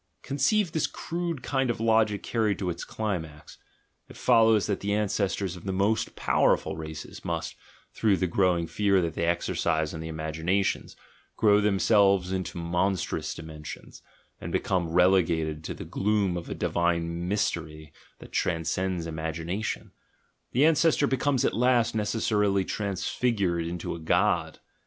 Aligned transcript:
Conceive 0.23 0.71
this 0.71 0.87
crude 0.87 1.43
kind 1.43 1.69
of 1.69 1.79
logic 1.79 2.23
carried 2.23 2.57
to 2.57 2.71
its 2.71 2.83
climax: 2.83 3.59
it 4.09 4.17
follows 4.17 4.65
that 4.65 4.79
the 4.79 4.95
ancestors 4.95 5.55
of 5.55 5.65
the 5.65 5.71
most 5.71 6.15
powerful 6.15 6.75
races 6.75 7.23
must, 7.23 7.55
through 7.93 8.17
the 8.17 8.25
growing 8.25 8.65
fear 8.65 8.99
that 8.99 9.13
they 9.13 9.25
exercise 9.27 9.93
on 9.93 9.99
the 9.99 10.11
imagi 10.11 10.43
nations, 10.43 10.95
grow 11.37 11.61
themselves 11.61 12.31
into 12.31 12.57
monstrous 12.57 13.35
dimensions, 13.35 14.01
and 14.39 14.51
become 14.51 14.89
relegated 14.89 15.63
to 15.63 15.75
the 15.75 15.85
gloom 15.85 16.35
of 16.35 16.49
a 16.49 16.55
divine 16.55 17.27
mystery 17.27 17.93
that 18.17 18.31
transcends 18.31 19.05
imagination— 19.05 19.91
the 20.51 20.65
ancestor 20.65 21.05
becomes 21.05 21.45
at 21.45 21.53
last 21.53 21.93
necessarily 21.93 22.65
transfigured 22.65 23.67
into 23.67 23.93
a 23.93 23.99
god. 23.99 24.57